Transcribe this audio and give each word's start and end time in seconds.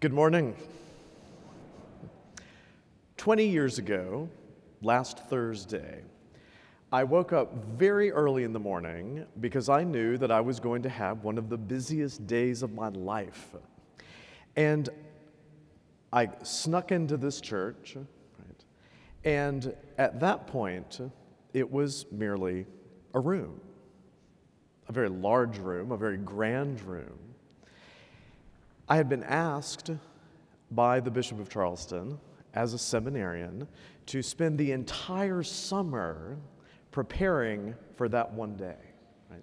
Good 0.00 0.12
morning. 0.12 0.54
20 3.16 3.44
years 3.44 3.78
ago, 3.78 4.28
last 4.80 5.28
Thursday, 5.28 6.04
I 6.92 7.02
woke 7.02 7.32
up 7.32 7.52
very 7.76 8.12
early 8.12 8.44
in 8.44 8.52
the 8.52 8.60
morning 8.60 9.26
because 9.40 9.68
I 9.68 9.82
knew 9.82 10.16
that 10.18 10.30
I 10.30 10.40
was 10.40 10.60
going 10.60 10.82
to 10.82 10.88
have 10.88 11.24
one 11.24 11.36
of 11.36 11.48
the 11.48 11.58
busiest 11.58 12.28
days 12.28 12.62
of 12.62 12.72
my 12.74 12.90
life. 12.90 13.56
And 14.54 14.88
I 16.12 16.28
snuck 16.44 16.92
into 16.92 17.16
this 17.16 17.40
church, 17.40 17.96
right? 17.96 18.64
and 19.24 19.74
at 19.98 20.20
that 20.20 20.46
point, 20.46 21.00
it 21.54 21.68
was 21.68 22.06
merely 22.12 22.66
a 23.14 23.18
room, 23.18 23.60
a 24.86 24.92
very 24.92 25.08
large 25.08 25.58
room, 25.58 25.90
a 25.90 25.96
very 25.96 26.18
grand 26.18 26.80
room. 26.82 27.27
I 28.88 28.96
had 28.96 29.08
been 29.08 29.24
asked 29.24 29.90
by 30.70 31.00
the 31.00 31.10
Bishop 31.10 31.38
of 31.40 31.50
Charleston 31.50 32.18
as 32.54 32.72
a 32.72 32.78
seminarian 32.78 33.68
to 34.06 34.22
spend 34.22 34.58
the 34.58 34.72
entire 34.72 35.42
summer 35.42 36.38
preparing 36.90 37.74
for 37.96 38.08
that 38.08 38.32
one 38.32 38.56
day. 38.56 38.78
Right? 39.30 39.42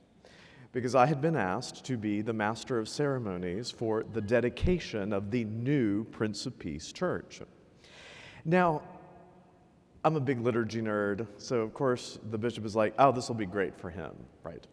Because 0.72 0.96
I 0.96 1.06
had 1.06 1.22
been 1.22 1.36
asked 1.36 1.86
to 1.86 1.98
be 1.98 2.22
the 2.22 2.34
master 2.34 2.80
of 2.80 2.90
ceremonies 2.90 3.70
for 3.70 4.04
the 4.14 4.22
dedication 4.22 5.14
of 5.14 5.30
the 5.30 5.44
new 5.44 6.06
Prince 6.06 6.48
of 6.48 6.58
Peace 6.58 6.92
Church. 6.92 7.42
Now, 8.46 8.82
I'm 10.04 10.16
a 10.16 10.20
big 10.20 10.42
liturgy 10.42 10.82
nerd, 10.82 11.28
so 11.38 11.62
of 11.62 11.74
course 11.74 12.18
the 12.32 12.38
bishop 12.38 12.66
is 12.66 12.76
like, 12.76 12.96
oh, 12.98 13.12
this 13.12 13.28
will 13.28 13.36
be 13.36 13.46
great 13.46 13.78
for 13.80 13.92
him, 13.92 14.12
right? 14.44 14.66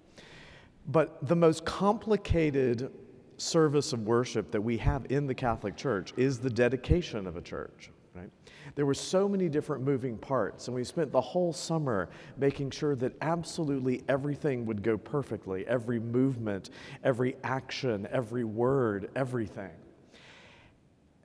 But 0.86 1.26
the 1.28 1.36
most 1.36 1.64
complicated 1.64 2.90
service 3.42 3.92
of 3.92 4.06
worship 4.06 4.50
that 4.52 4.60
we 4.60 4.78
have 4.78 5.06
in 5.10 5.26
the 5.26 5.34
Catholic 5.34 5.76
Church 5.76 6.12
is 6.16 6.38
the 6.38 6.50
dedication 6.50 7.26
of 7.26 7.36
a 7.36 7.40
church. 7.40 7.90
Right? 8.14 8.30
There 8.74 8.86
were 8.86 8.94
so 8.94 9.28
many 9.28 9.48
different 9.48 9.82
moving 9.82 10.16
parts, 10.16 10.68
and 10.68 10.74
we 10.74 10.84
spent 10.84 11.10
the 11.12 11.20
whole 11.20 11.52
summer 11.52 12.08
making 12.36 12.70
sure 12.70 12.94
that 12.96 13.14
absolutely 13.20 14.02
everything 14.08 14.64
would 14.66 14.82
go 14.82 14.96
perfectly 14.96 15.66
every 15.66 15.98
movement, 15.98 16.70
every 17.02 17.36
action, 17.42 18.06
every 18.12 18.44
word, 18.44 19.10
everything. 19.16 19.70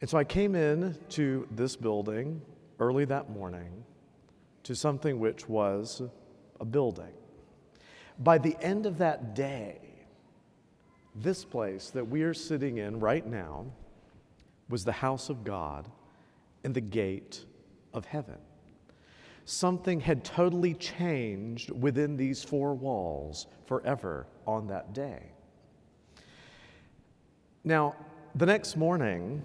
And 0.02 0.10
so 0.10 0.18
I 0.18 0.24
came 0.24 0.56
in 0.56 0.98
to 1.10 1.48
this 1.52 1.76
building 1.76 2.42
early 2.80 3.06
that 3.06 3.30
morning 3.30 3.84
to 4.64 4.76
something 4.76 5.20
which 5.20 5.48
was 5.48 6.02
a 6.60 6.66
building. 6.66 7.14
By 8.20 8.38
the 8.38 8.58
end 8.62 8.86
of 8.86 8.98
that 8.98 9.36
day, 9.36 9.87
this 11.22 11.44
place 11.44 11.90
that 11.92 12.08
we 12.08 12.24
are 12.24 12.34
sitting 12.34 12.78
in 12.78 13.00
right 13.00 13.26
now 13.26 13.66
was 14.70 14.84
the 14.84 14.92
house 14.92 15.30
of 15.30 15.44
God 15.44 15.88
and 16.64 16.74
the 16.74 16.82
gate 16.82 17.46
of 17.94 18.06
heaven. 18.06 18.38
Something 19.46 20.02
had 20.02 20.26
totally 20.26 20.74
changed 20.74 21.72
within 21.72 22.18
these 22.18 22.44
four 22.44 22.74
walls 22.74 23.48
forever 23.66 24.28
on 24.46 24.68
that 24.68 24.94
day. 24.94 25.24
Now, 27.64 27.96
the 28.36 28.46
next 28.46 28.76
morning, 28.76 29.44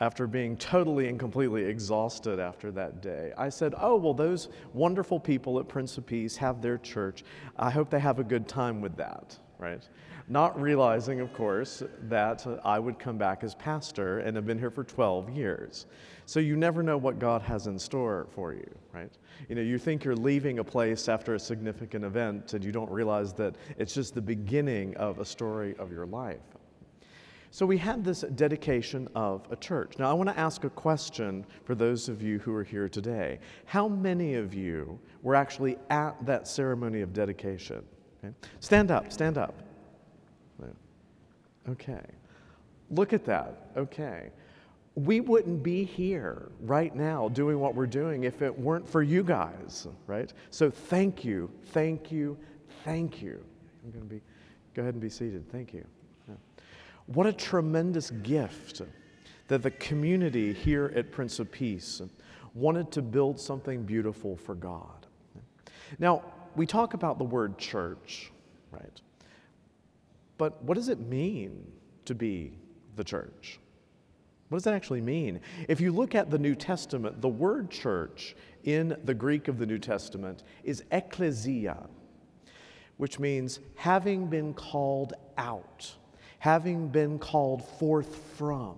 after 0.00 0.26
being 0.26 0.56
totally 0.56 1.08
and 1.08 1.18
completely 1.18 1.64
exhausted 1.64 2.40
after 2.40 2.72
that 2.72 3.02
day, 3.02 3.32
I 3.36 3.48
said, 3.48 3.74
Oh, 3.78 3.96
well, 3.96 4.14
those 4.14 4.48
wonderful 4.72 5.20
people 5.20 5.60
at 5.60 5.68
Prince 5.68 5.98
of 5.98 6.06
Peace 6.06 6.36
have 6.36 6.62
their 6.62 6.78
church. 6.78 7.24
I 7.56 7.70
hope 7.70 7.90
they 7.90 8.00
have 8.00 8.18
a 8.18 8.24
good 8.24 8.48
time 8.48 8.80
with 8.80 8.96
that, 8.96 9.38
right? 9.62 9.88
not 10.28 10.60
realizing, 10.60 11.20
of 11.20 11.32
course, 11.32 11.82
that 12.08 12.46
I 12.64 12.78
would 12.78 12.98
come 12.98 13.18
back 13.18 13.44
as 13.44 13.54
pastor 13.54 14.20
and 14.20 14.36
have 14.36 14.46
been 14.46 14.58
here 14.58 14.70
for 14.70 14.84
12 14.84 15.30
years. 15.30 15.86
So 16.26 16.40
you 16.40 16.56
never 16.56 16.82
know 16.82 16.96
what 16.96 17.18
God 17.18 17.42
has 17.42 17.66
in 17.66 17.78
store 17.78 18.26
for 18.30 18.54
you, 18.54 18.70
right? 18.92 19.12
You 19.48 19.56
know, 19.56 19.62
you 19.62 19.78
think 19.78 20.04
you're 20.04 20.16
leaving 20.16 20.58
a 20.58 20.64
place 20.64 21.08
after 21.08 21.34
a 21.34 21.40
significant 21.40 22.04
event 22.04 22.54
and 22.54 22.64
you 22.64 22.72
don't 22.72 22.90
realize 22.90 23.32
that 23.34 23.56
it's 23.76 23.94
just 23.94 24.14
the 24.14 24.22
beginning 24.22 24.96
of 24.96 25.18
a 25.18 25.24
story 25.24 25.74
of 25.78 25.90
your 25.90 26.06
life. 26.06 26.40
So 27.50 27.66
we 27.66 27.76
had 27.76 28.02
this 28.02 28.22
dedication 28.34 29.08
of 29.14 29.46
a 29.50 29.56
church. 29.56 29.98
Now 29.98 30.08
I 30.08 30.14
want 30.14 30.30
to 30.30 30.38
ask 30.38 30.64
a 30.64 30.70
question 30.70 31.44
for 31.64 31.74
those 31.74 32.08
of 32.08 32.22
you 32.22 32.38
who 32.38 32.54
are 32.54 32.64
here 32.64 32.88
today. 32.88 33.40
How 33.66 33.88
many 33.88 34.34
of 34.36 34.54
you 34.54 34.98
were 35.20 35.34
actually 35.34 35.76
at 35.90 36.24
that 36.24 36.48
ceremony 36.48 37.02
of 37.02 37.12
dedication? 37.12 37.84
Okay? 38.24 38.34
Stand 38.60 38.90
up, 38.90 39.12
stand 39.12 39.38
up. 39.38 39.54
Okay. 41.68 42.02
Look 42.90 43.12
at 43.12 43.24
that. 43.26 43.70
Okay. 43.76 44.30
We 44.94 45.20
wouldn't 45.20 45.62
be 45.62 45.84
here 45.84 46.50
right 46.60 46.94
now 46.94 47.28
doing 47.28 47.58
what 47.58 47.74
we're 47.74 47.86
doing 47.86 48.24
if 48.24 48.42
it 48.42 48.56
weren't 48.56 48.86
for 48.86 49.02
you 49.02 49.22
guys, 49.22 49.86
right? 50.06 50.30
So 50.50 50.70
thank 50.70 51.24
you, 51.24 51.50
thank 51.66 52.12
you, 52.12 52.36
thank 52.84 53.22
you. 53.22 53.42
I'm 53.84 53.90
going 53.90 54.02
to 54.02 54.14
be, 54.14 54.20
go 54.74 54.82
ahead 54.82 54.94
and 54.94 55.00
be 55.00 55.08
seated. 55.08 55.50
Thank 55.50 55.72
you. 55.72 55.84
Yeah. 56.28 56.34
What 57.06 57.26
a 57.26 57.32
tremendous 57.32 58.10
gift 58.10 58.82
that 59.48 59.62
the 59.62 59.70
community 59.70 60.52
here 60.52 60.92
at 60.94 61.10
Prince 61.10 61.38
of 61.38 61.50
Peace 61.50 62.02
wanted 62.54 62.92
to 62.92 63.02
build 63.02 63.40
something 63.40 63.84
beautiful 63.84 64.36
for 64.36 64.54
God. 64.54 65.06
Now, 65.98 66.22
we 66.56 66.66
talk 66.66 66.94
about 66.94 67.18
the 67.18 67.24
word 67.24 67.58
church, 67.58 68.30
right? 68.70 69.00
But 70.38 70.62
what 70.64 70.74
does 70.74 70.88
it 70.88 71.00
mean 71.00 71.66
to 72.04 72.14
be 72.14 72.58
the 72.96 73.04
church? 73.04 73.58
What 74.48 74.56
does 74.56 74.64
that 74.64 74.74
actually 74.74 75.00
mean? 75.00 75.40
If 75.68 75.80
you 75.80 75.92
look 75.92 76.14
at 76.14 76.30
the 76.30 76.38
New 76.38 76.54
Testament, 76.54 77.22
the 77.22 77.28
word 77.28 77.70
church 77.70 78.36
in 78.64 78.96
the 79.04 79.14
Greek 79.14 79.48
of 79.48 79.58
the 79.58 79.64
New 79.64 79.78
Testament 79.78 80.42
is 80.62 80.84
ekklesia, 80.92 81.86
which 82.98 83.18
means 83.18 83.60
having 83.76 84.26
been 84.26 84.52
called 84.52 85.14
out, 85.38 85.94
having 86.38 86.88
been 86.88 87.18
called 87.18 87.66
forth 87.66 88.14
from. 88.36 88.76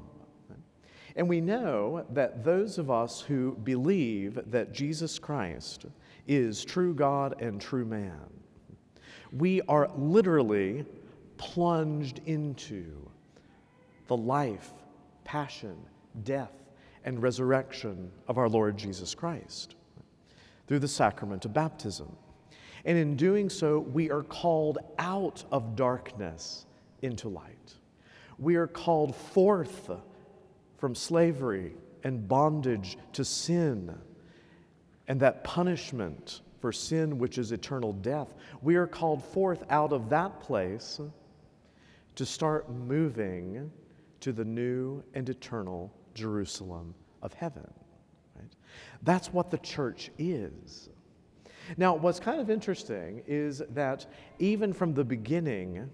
And 1.16 1.28
we 1.28 1.40
know 1.40 2.04
that 2.10 2.44
those 2.44 2.78
of 2.78 2.90
us 2.90 3.20
who 3.20 3.56
believe 3.62 4.38
that 4.46 4.72
Jesus 4.72 5.18
Christ 5.18 5.86
is 6.26 6.64
true 6.64 6.94
God 6.94 7.40
and 7.40 7.60
true 7.60 7.84
man, 7.84 8.20
we 9.32 9.60
are 9.62 9.90
literally 9.96 10.84
plunged 11.36 12.20
into 12.26 13.08
the 14.06 14.16
life, 14.16 14.72
passion, 15.24 15.76
death, 16.22 16.52
and 17.04 17.22
resurrection 17.22 18.10
of 18.28 18.38
our 18.38 18.48
Lord 18.48 18.76
Jesus 18.76 19.14
Christ 19.14 19.74
through 20.66 20.78
the 20.78 20.88
sacrament 20.88 21.44
of 21.44 21.52
baptism. 21.52 22.14
And 22.84 22.98
in 22.98 23.16
doing 23.16 23.48
so, 23.48 23.78
we 23.78 24.10
are 24.10 24.22
called 24.22 24.78
out 24.98 25.44
of 25.50 25.76
darkness 25.76 26.66
into 27.02 27.28
light. 27.28 27.74
We 28.38 28.56
are 28.56 28.66
called 28.66 29.14
forth 29.14 29.90
from 30.78 30.94
slavery 30.94 31.72
and 32.02 32.28
bondage 32.28 32.98
to 33.12 33.24
sin 33.24 33.96
and 35.08 35.20
that 35.20 35.44
punishment 35.44 36.40
for 36.60 36.72
sin, 36.72 37.18
which 37.18 37.36
is 37.38 37.52
eternal 37.52 37.92
death. 37.92 38.34
We 38.62 38.76
are 38.76 38.86
called 38.86 39.22
forth 39.22 39.64
out 39.70 39.92
of 39.92 40.08
that 40.10 40.40
place 40.40 41.00
to 42.14 42.24
start 42.24 42.70
moving 42.70 43.70
to 44.20 44.32
the 44.32 44.44
new 44.44 45.02
and 45.12 45.28
eternal 45.28 45.92
Jerusalem 46.14 46.94
of 47.22 47.34
heaven. 47.34 47.70
Right? 48.34 48.50
That's 49.02 49.32
what 49.32 49.50
the 49.50 49.58
church 49.58 50.10
is. 50.18 50.88
Now, 51.76 51.94
what's 51.94 52.20
kind 52.20 52.40
of 52.40 52.50
interesting 52.50 53.22
is 53.26 53.62
that 53.70 54.06
even 54.38 54.72
from 54.72 54.94
the 54.94 55.04
beginning, 55.04 55.90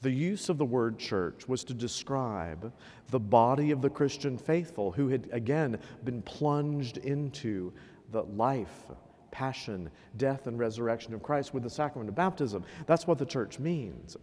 the 0.00 0.10
use 0.10 0.48
of 0.48 0.58
the 0.58 0.64
word 0.64 0.98
church 0.98 1.48
was 1.48 1.64
to 1.64 1.74
describe 1.74 2.72
the 3.10 3.18
body 3.18 3.70
of 3.70 3.82
the 3.82 3.90
Christian 3.90 4.38
faithful 4.38 4.92
who 4.92 5.08
had, 5.08 5.28
again, 5.32 5.78
been 6.04 6.22
plunged 6.22 6.98
into 6.98 7.72
the 8.10 8.22
life, 8.22 8.90
passion, 9.30 9.90
death, 10.16 10.46
and 10.46 10.58
resurrection 10.58 11.14
of 11.14 11.22
Christ 11.22 11.54
with 11.54 11.62
the 11.62 11.70
sacrament 11.70 12.08
of 12.08 12.14
baptism. 12.14 12.64
That's 12.86 13.06
what 13.06 13.18
the 13.18 13.26
church 13.26 13.58
means. 13.58 14.16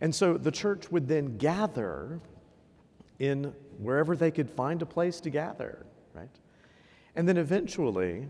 And 0.00 0.14
so 0.14 0.36
the 0.36 0.50
church 0.50 0.90
would 0.90 1.08
then 1.08 1.36
gather 1.36 2.20
in 3.18 3.52
wherever 3.78 4.16
they 4.16 4.30
could 4.30 4.50
find 4.50 4.82
a 4.82 4.86
place 4.86 5.20
to 5.20 5.30
gather, 5.30 5.86
right? 6.14 6.28
And 7.14 7.28
then 7.28 7.36
eventually, 7.36 8.28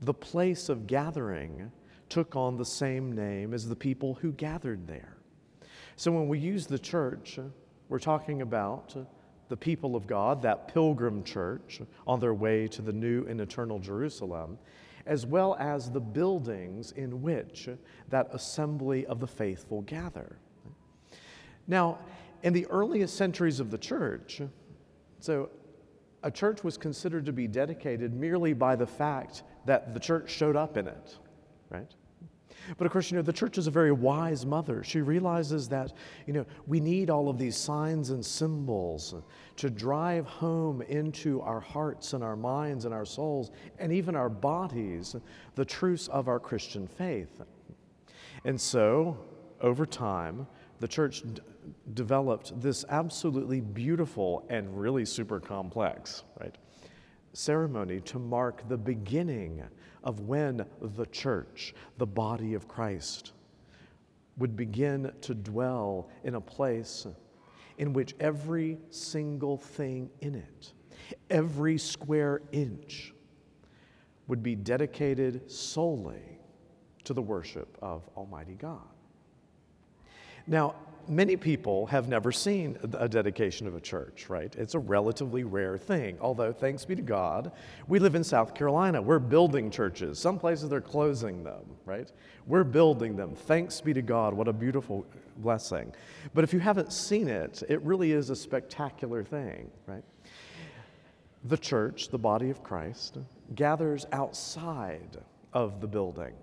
the 0.00 0.14
place 0.14 0.68
of 0.68 0.86
gathering 0.86 1.70
took 2.08 2.36
on 2.36 2.56
the 2.56 2.64
same 2.64 3.12
name 3.12 3.52
as 3.52 3.68
the 3.68 3.76
people 3.76 4.14
who 4.14 4.32
gathered 4.32 4.86
there. 4.86 5.16
So 5.96 6.12
when 6.12 6.28
we 6.28 6.38
use 6.38 6.66
the 6.66 6.78
church, 6.78 7.38
we're 7.88 7.98
talking 7.98 8.42
about 8.42 8.94
the 9.48 9.56
people 9.56 9.96
of 9.96 10.06
God, 10.06 10.42
that 10.42 10.68
pilgrim 10.68 11.22
church 11.22 11.80
on 12.06 12.20
their 12.20 12.34
way 12.34 12.66
to 12.68 12.82
the 12.82 12.92
new 12.92 13.24
and 13.26 13.40
eternal 13.40 13.78
Jerusalem, 13.78 14.58
as 15.06 15.24
well 15.24 15.56
as 15.60 15.90
the 15.90 16.00
buildings 16.00 16.92
in 16.92 17.22
which 17.22 17.68
that 18.08 18.28
assembly 18.32 19.06
of 19.06 19.20
the 19.20 19.26
faithful 19.26 19.82
gather. 19.82 20.36
Now, 21.68 21.98
in 22.42 22.52
the 22.52 22.66
earliest 22.66 23.16
centuries 23.16 23.60
of 23.60 23.70
the 23.70 23.78
church, 23.78 24.40
So 25.20 25.50
a 26.22 26.30
church 26.30 26.64
was 26.64 26.76
considered 26.76 27.26
to 27.26 27.32
be 27.32 27.46
dedicated 27.46 28.14
merely 28.14 28.52
by 28.52 28.76
the 28.76 28.86
fact 28.86 29.42
that 29.64 29.94
the 29.94 30.00
church 30.00 30.30
showed 30.30 30.56
up 30.56 30.76
in 30.76 30.86
it, 30.86 31.16
right? 31.70 31.92
But 32.78 32.86
of 32.86 32.92
course, 32.92 33.10
you 33.10 33.16
know, 33.16 33.22
the 33.22 33.32
church 33.32 33.58
is 33.58 33.66
a 33.66 33.70
very 33.70 33.92
wise 33.92 34.44
mother. 34.44 34.82
She 34.82 35.00
realizes 35.00 35.68
that, 35.68 35.92
you 36.26 36.32
know, 36.32 36.46
we 36.66 36.80
need 36.80 37.10
all 37.10 37.28
of 37.28 37.38
these 37.38 37.56
signs 37.56 38.10
and 38.10 38.24
symbols 38.24 39.14
to 39.56 39.70
drive 39.70 40.26
home 40.26 40.82
into 40.82 41.40
our 41.42 41.60
hearts 41.60 42.12
and 42.12 42.22
our 42.22 42.36
minds 42.36 42.84
and 42.84 42.94
our 42.94 43.04
souls 43.04 43.50
and 43.78 43.92
even 43.92 44.16
our 44.16 44.28
bodies 44.28 45.16
the 45.54 45.64
truths 45.64 46.08
of 46.08 46.28
our 46.28 46.40
Christian 46.40 46.86
faith. 46.86 47.42
And 48.44 48.60
so, 48.60 49.18
over 49.60 49.86
time, 49.86 50.46
the 50.80 50.88
church 50.88 51.22
d- 51.22 51.42
developed 51.94 52.60
this 52.60 52.84
absolutely 52.88 53.60
beautiful 53.60 54.44
and 54.50 54.78
really 54.78 55.04
super 55.04 55.40
complex, 55.40 56.24
right? 56.40 56.54
Ceremony 57.32 58.00
to 58.00 58.18
mark 58.18 58.68
the 58.68 58.76
beginning 58.76 59.62
of 60.06 60.20
when 60.20 60.64
the 60.80 61.06
church, 61.06 61.74
the 61.98 62.06
body 62.06 62.54
of 62.54 62.68
Christ, 62.68 63.32
would 64.38 64.56
begin 64.56 65.12
to 65.22 65.34
dwell 65.34 66.08
in 66.22 66.36
a 66.36 66.40
place 66.40 67.06
in 67.78 67.92
which 67.92 68.14
every 68.20 68.78
single 68.88 69.58
thing 69.58 70.08
in 70.20 70.36
it, 70.36 70.72
every 71.28 71.76
square 71.76 72.40
inch, 72.52 73.12
would 74.28 74.42
be 74.42 74.54
dedicated 74.54 75.50
solely 75.50 76.38
to 77.02 77.12
the 77.12 77.22
worship 77.22 77.76
of 77.82 78.08
Almighty 78.16 78.54
God. 78.54 78.88
Now, 80.46 80.76
many 81.08 81.36
people 81.36 81.86
have 81.86 82.08
never 82.08 82.32
seen 82.32 82.78
a 82.94 83.08
dedication 83.08 83.66
of 83.66 83.74
a 83.74 83.80
church, 83.80 84.28
right? 84.28 84.54
It's 84.56 84.74
a 84.74 84.78
relatively 84.78 85.44
rare 85.44 85.78
thing. 85.78 86.18
Although, 86.20 86.52
thanks 86.52 86.84
be 86.84 86.94
to 86.96 87.02
God, 87.02 87.52
we 87.88 87.98
live 87.98 88.14
in 88.14 88.24
South 88.24 88.54
Carolina. 88.54 89.00
We're 89.00 89.18
building 89.18 89.70
churches. 89.70 90.18
Some 90.18 90.38
places 90.38 90.68
they're 90.68 90.80
closing 90.80 91.44
them, 91.44 91.64
right? 91.84 92.10
We're 92.46 92.64
building 92.64 93.16
them. 93.16 93.34
Thanks 93.34 93.80
be 93.80 93.92
to 93.94 94.02
God. 94.02 94.34
What 94.34 94.48
a 94.48 94.52
beautiful 94.52 95.06
blessing. 95.38 95.94
But 96.34 96.44
if 96.44 96.52
you 96.52 96.60
haven't 96.60 96.92
seen 96.92 97.28
it, 97.28 97.62
it 97.68 97.80
really 97.82 98.12
is 98.12 98.30
a 98.30 98.36
spectacular 98.36 99.22
thing, 99.22 99.70
right? 99.86 100.04
The 101.44 101.58
church, 101.58 102.08
the 102.08 102.18
body 102.18 102.50
of 102.50 102.62
Christ, 102.62 103.18
gathers 103.54 104.06
outside 104.12 105.18
of 105.52 105.80
the 105.80 105.86
building 105.86 106.34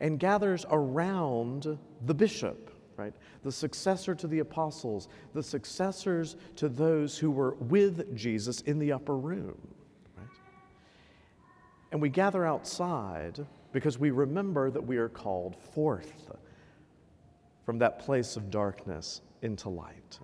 and 0.00 0.18
gathers 0.18 0.66
around 0.70 1.78
the 2.04 2.14
bishop 2.14 2.70
right? 2.96 3.14
The 3.42 3.52
successor 3.52 4.14
to 4.14 4.26
the 4.26 4.40
apostles, 4.40 5.08
the 5.34 5.42
successors 5.42 6.36
to 6.56 6.68
those 6.68 7.18
who 7.18 7.30
were 7.30 7.54
with 7.54 8.16
Jesus 8.16 8.60
in 8.62 8.78
the 8.78 8.92
upper 8.92 9.16
room, 9.16 9.58
right? 10.16 10.26
And 11.92 12.00
we 12.00 12.08
gather 12.08 12.44
outside 12.44 13.44
because 13.72 13.98
we 13.98 14.10
remember 14.10 14.70
that 14.70 14.84
we 14.84 14.96
are 14.96 15.08
called 15.08 15.56
forth 15.56 16.30
from 17.64 17.78
that 17.78 17.98
place 17.98 18.36
of 18.36 18.50
darkness 18.50 19.20
into 19.42 19.68
light. 19.68 20.18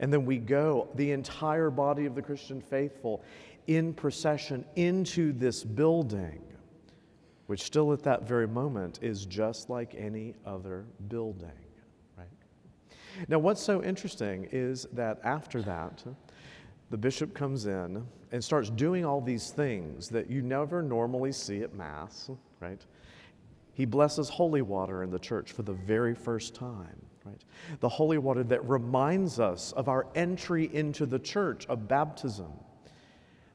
And 0.00 0.12
then 0.12 0.26
we 0.26 0.38
go, 0.38 0.88
the 0.96 1.12
entire 1.12 1.70
body 1.70 2.06
of 2.06 2.14
the 2.14 2.22
Christian 2.22 2.60
faithful, 2.60 3.22
in 3.66 3.94
procession 3.94 4.64
into 4.76 5.32
this 5.32 5.62
building, 5.62 6.42
which 7.46 7.62
still 7.62 7.92
at 7.92 8.02
that 8.02 8.26
very 8.26 8.48
moment 8.48 8.98
is 9.02 9.24
just 9.24 9.70
like 9.70 9.94
any 9.94 10.34
other 10.44 10.84
building. 11.08 11.63
Now, 13.28 13.38
what's 13.38 13.62
so 13.62 13.82
interesting 13.82 14.48
is 14.52 14.86
that 14.92 15.20
after 15.24 15.62
that, 15.62 16.04
the 16.90 16.96
bishop 16.96 17.34
comes 17.34 17.66
in 17.66 18.06
and 18.32 18.42
starts 18.42 18.70
doing 18.70 19.04
all 19.04 19.20
these 19.20 19.50
things 19.50 20.08
that 20.08 20.30
you 20.30 20.42
never 20.42 20.82
normally 20.82 21.32
see 21.32 21.62
at 21.62 21.74
Mass, 21.74 22.30
right? 22.60 22.84
He 23.72 23.84
blesses 23.84 24.28
holy 24.28 24.62
water 24.62 25.02
in 25.02 25.10
the 25.10 25.18
church 25.18 25.52
for 25.52 25.62
the 25.62 25.72
very 25.72 26.14
first 26.14 26.54
time, 26.54 27.00
right? 27.24 27.42
The 27.80 27.88
holy 27.88 28.18
water 28.18 28.44
that 28.44 28.68
reminds 28.68 29.40
us 29.40 29.72
of 29.72 29.88
our 29.88 30.06
entry 30.14 30.70
into 30.72 31.06
the 31.06 31.18
church 31.18 31.66
of 31.66 31.88
baptism. 31.88 32.52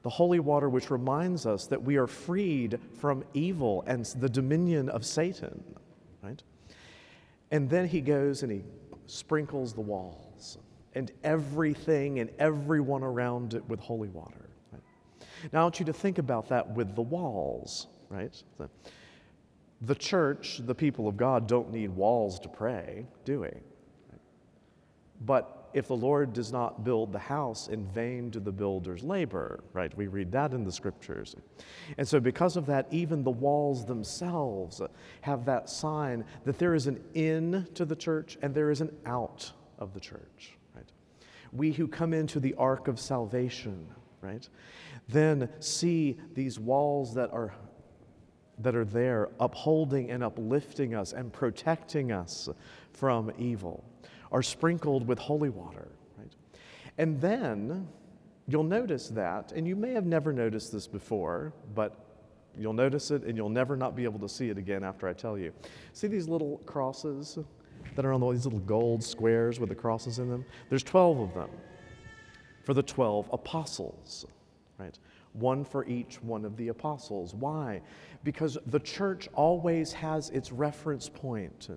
The 0.01 0.09
holy 0.09 0.39
water 0.39 0.69
which 0.69 0.91
reminds 0.91 1.45
us 1.45 1.67
that 1.67 1.81
we 1.81 1.97
are 1.97 2.07
freed 2.07 2.79
from 2.99 3.23
evil 3.33 3.83
and 3.85 4.05
the 4.05 4.29
dominion 4.29 4.89
of 4.89 5.05
Satan, 5.05 5.63
right? 6.21 6.41
And 7.51 7.69
then 7.69 7.87
he 7.87 8.01
goes 8.01 8.43
and 8.43 8.51
he 8.51 8.63
sprinkles 9.09 9.73
the 9.73 9.81
walls 9.81 10.57
and 10.93 11.11
everything 11.23 12.19
and 12.19 12.29
everyone 12.39 13.03
around 13.03 13.53
it 13.53 13.67
with 13.69 13.79
holy 13.79 14.09
water. 14.09 14.49
Right? 14.71 14.81
Now, 15.51 15.61
I 15.61 15.63
want 15.63 15.79
you 15.79 15.85
to 15.85 15.93
think 15.93 16.17
about 16.17 16.49
that 16.49 16.69
with 16.69 16.95
the 16.95 17.01
walls, 17.01 17.87
right? 18.09 18.41
The, 18.57 18.69
the 19.81 19.95
church, 19.95 20.61
the 20.65 20.75
people 20.75 21.07
of 21.07 21.15
God, 21.17 21.47
don't 21.47 21.71
need 21.71 21.89
walls 21.89 22.39
to 22.39 22.49
pray, 22.49 23.05
do 23.25 23.41
we? 23.41 23.49
But 25.21 25.58
if 25.73 25.87
the 25.87 25.95
Lord 25.95 26.33
does 26.33 26.51
not 26.51 26.83
build 26.83 27.11
the 27.11 27.19
house, 27.19 27.67
in 27.67 27.85
vain 27.87 28.29
do 28.29 28.39
the 28.39 28.51
builders 28.51 29.03
labor, 29.03 29.63
right? 29.73 29.95
We 29.95 30.07
read 30.07 30.31
that 30.31 30.53
in 30.53 30.63
the 30.63 30.71
scriptures. 30.71 31.35
And 31.97 32.07
so, 32.07 32.19
because 32.19 32.57
of 32.57 32.65
that, 32.67 32.87
even 32.91 33.23
the 33.23 33.31
walls 33.31 33.85
themselves 33.85 34.81
have 35.21 35.45
that 35.45 35.69
sign 35.69 36.25
that 36.45 36.57
there 36.57 36.73
is 36.73 36.87
an 36.87 37.03
in 37.13 37.67
to 37.75 37.85
the 37.85 37.95
church 37.95 38.37
and 38.41 38.53
there 38.53 38.71
is 38.71 38.81
an 38.81 38.95
out 39.05 39.51
of 39.77 39.93
the 39.93 39.99
church, 39.99 40.57
right? 40.75 40.89
We 41.51 41.71
who 41.71 41.87
come 41.87 42.13
into 42.13 42.39
the 42.39 42.55
ark 42.55 42.87
of 42.87 42.99
salvation, 42.99 43.87
right, 44.21 44.47
then 45.07 45.49
see 45.59 46.19
these 46.33 46.59
walls 46.59 47.13
that 47.15 47.31
are 47.31 47.53
that 48.61 48.75
are 48.75 48.85
there 48.85 49.29
upholding 49.39 50.11
and 50.11 50.21
uplifting 50.21 50.93
us 50.93 51.13
and 51.13 51.31
protecting 51.31 52.11
us 52.11 52.49
from 52.91 53.31
evil 53.37 53.85
are 54.31 54.43
sprinkled 54.43 55.07
with 55.07 55.19
holy 55.19 55.49
water, 55.49 55.87
right? 56.17 56.33
And 56.97 57.19
then 57.19 57.87
you'll 58.47 58.63
notice 58.63 59.09
that, 59.09 59.51
and 59.51 59.67
you 59.67 59.75
may 59.75 59.93
have 59.93 60.05
never 60.05 60.33
noticed 60.33 60.71
this 60.71 60.87
before, 60.87 61.53
but 61.75 62.05
you'll 62.57 62.73
notice 62.73 63.11
it 63.11 63.23
and 63.23 63.37
you'll 63.37 63.49
never 63.49 63.75
not 63.75 63.95
be 63.95 64.03
able 64.03 64.19
to 64.19 64.29
see 64.29 64.49
it 64.49 64.57
again 64.57 64.83
after 64.83 65.07
I 65.07 65.13
tell 65.13 65.37
you. 65.37 65.53
See 65.93 66.07
these 66.07 66.27
little 66.27 66.57
crosses 66.65 67.37
that 67.95 68.05
are 68.05 68.13
on 68.13 68.21
these 68.31 68.45
little 68.45 68.59
gold 68.59 69.03
squares 69.03 69.59
with 69.59 69.69
the 69.69 69.75
crosses 69.75 70.19
in 70.19 70.29
them? 70.29 70.45
There's 70.69 70.83
12 70.83 71.19
of 71.19 71.33
them 71.33 71.49
for 72.63 72.73
the 72.73 72.83
12 72.83 73.29
apostles, 73.31 74.25
right? 74.77 74.97
One 75.33 75.63
for 75.63 75.85
each 75.85 76.21
one 76.21 76.43
of 76.43 76.57
the 76.57 76.69
apostles. 76.69 77.33
Why? 77.35 77.81
Because 78.23 78.57
the 78.65 78.79
church 78.79 79.29
always 79.33 79.93
has 79.93 80.29
its 80.31 80.51
reference 80.51 81.07
point 81.07 81.69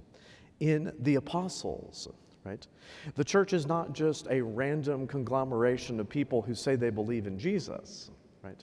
in 0.60 0.92
the 1.00 1.16
apostles 1.16 2.08
right? 2.44 2.66
The 3.14 3.24
church 3.24 3.52
is 3.52 3.66
not 3.66 3.92
just 3.92 4.26
a 4.30 4.40
random 4.42 5.06
conglomeration 5.06 6.00
of 6.00 6.08
people 6.08 6.42
who 6.42 6.54
say 6.54 6.76
they 6.76 6.90
believe 6.90 7.26
in 7.26 7.38
Jesus, 7.38 8.10
right? 8.42 8.62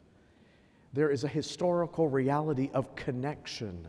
There 0.93 1.09
is 1.09 1.23
a 1.23 1.27
historical 1.27 2.07
reality 2.07 2.69
of 2.73 2.95
connection 2.95 3.87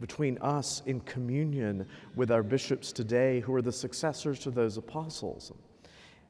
between 0.00 0.38
us 0.38 0.82
in 0.86 1.00
communion 1.00 1.86
with 2.14 2.30
our 2.30 2.42
bishops 2.42 2.92
today 2.92 3.40
who 3.40 3.54
are 3.54 3.62
the 3.62 3.72
successors 3.72 4.38
to 4.40 4.50
those 4.50 4.76
apostles. 4.76 5.52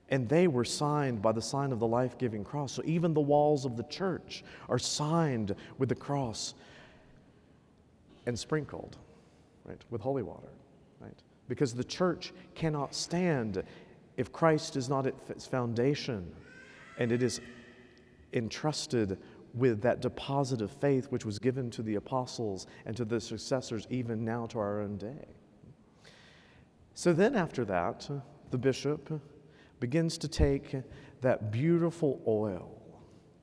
And 0.08 0.28
they 0.28 0.46
were 0.46 0.64
signed 0.64 1.20
by 1.20 1.32
the 1.32 1.42
sign 1.42 1.72
of 1.72 1.80
the 1.80 1.86
life 1.86 2.16
giving 2.16 2.44
cross. 2.44 2.72
So 2.72 2.82
even 2.84 3.12
the 3.12 3.20
walls 3.20 3.64
of 3.64 3.76
the 3.76 3.82
church 3.84 4.44
are 4.68 4.78
signed 4.78 5.54
with 5.78 5.88
the 5.88 5.96
cross 5.96 6.54
and 8.26 8.38
sprinkled, 8.38 8.96
right, 9.64 9.80
with 9.90 10.00
holy 10.00 10.22
water, 10.22 10.48
right? 11.00 11.18
Because 11.48 11.74
the 11.74 11.84
church 11.84 12.32
cannot 12.54 12.94
stand 12.94 13.62
if 14.16 14.32
Christ 14.32 14.76
is 14.76 14.88
not 14.88 15.06
at 15.06 15.14
its 15.28 15.46
foundation 15.46 16.32
and 16.98 17.12
it 17.12 17.22
is 17.22 17.40
entrusted 18.32 19.18
with 19.54 19.80
that 19.82 20.00
deposit 20.00 20.60
of 20.60 20.70
faith 20.70 21.06
which 21.06 21.24
was 21.24 21.38
given 21.38 21.70
to 21.70 21.82
the 21.82 21.94
apostles 21.94 22.66
and 22.84 22.96
to 22.96 23.04
the 23.04 23.20
successors, 23.20 23.86
even 23.90 24.24
now 24.24 24.46
to 24.46 24.58
our 24.58 24.80
own 24.80 24.96
day. 24.96 25.26
So 26.94 27.12
then, 27.12 27.34
after 27.34 27.64
that, 27.66 28.08
the 28.50 28.58
bishop 28.58 29.20
begins 29.80 30.18
to 30.18 30.28
take 30.28 30.76
that 31.20 31.50
beautiful 31.50 32.22
oil 32.26 32.75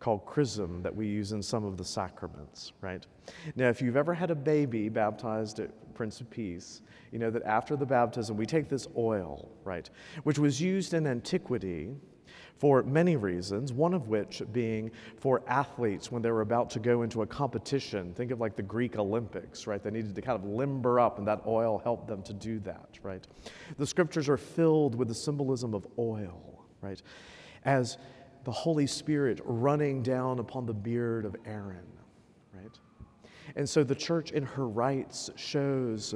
called 0.03 0.25
chrism 0.25 0.81
that 0.83 0.93
we 0.93 1.07
use 1.07 1.31
in 1.31 1.41
some 1.41 1.63
of 1.63 1.77
the 1.77 1.85
sacraments, 1.85 2.73
right? 2.81 3.07
Now, 3.55 3.69
if 3.69 3.81
you've 3.81 3.95
ever 3.95 4.13
had 4.13 4.31
a 4.31 4.35
baby 4.35 4.89
baptized 4.89 5.61
at 5.61 5.71
Prince 5.95 6.19
of 6.19 6.29
Peace, 6.29 6.81
you 7.13 7.19
know 7.19 7.29
that 7.29 7.43
after 7.43 7.77
the 7.77 7.85
baptism, 7.85 8.35
we 8.35 8.45
take 8.45 8.67
this 8.67 8.85
oil, 8.97 9.49
right, 9.63 9.89
which 10.23 10.37
was 10.37 10.59
used 10.59 10.93
in 10.93 11.07
antiquity 11.07 11.95
for 12.57 12.83
many 12.83 13.15
reasons, 13.15 13.71
one 13.71 13.93
of 13.93 14.09
which 14.09 14.41
being 14.51 14.91
for 15.15 15.41
athletes 15.47 16.11
when 16.11 16.21
they 16.21 16.31
were 16.31 16.41
about 16.41 16.69
to 16.71 16.79
go 16.79 17.03
into 17.03 17.21
a 17.21 17.25
competition. 17.25 18.13
Think 18.13 18.31
of 18.31 18.41
like 18.41 18.57
the 18.57 18.61
Greek 18.61 18.97
Olympics, 18.97 19.67
right? 19.67 19.81
They 19.81 19.91
needed 19.91 20.15
to 20.15 20.21
kind 20.21 20.37
of 20.37 20.43
limber 20.43 20.99
up, 20.99 21.17
and 21.17 21.25
that 21.27 21.41
oil 21.47 21.79
helped 21.81 22.07
them 22.07 22.21
to 22.23 22.33
do 22.33 22.59
that, 22.59 22.99
right? 23.03 23.25
The 23.77 23.87
scriptures 23.87 24.27
are 24.27 24.37
filled 24.37 24.95
with 24.95 25.07
the 25.07 25.15
symbolism 25.15 25.73
of 25.73 25.87
oil, 25.97 26.65
right? 26.81 27.01
As 27.65 27.97
the 28.43 28.51
Holy 28.51 28.87
Spirit 28.87 29.39
running 29.43 30.03
down 30.03 30.39
upon 30.39 30.65
the 30.65 30.73
beard 30.73 31.25
of 31.25 31.35
Aaron, 31.45 31.85
right? 32.53 32.79
And 33.55 33.67
so 33.67 33.83
the 33.83 33.95
church 33.95 34.31
in 34.31 34.43
her 34.43 34.67
rites 34.67 35.29
shows 35.35 36.15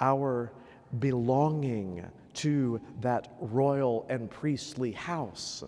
our 0.00 0.52
belonging 0.98 2.04
to 2.34 2.80
that 3.00 3.36
royal 3.40 4.06
and 4.08 4.30
priestly 4.30 4.92
house 4.92 5.62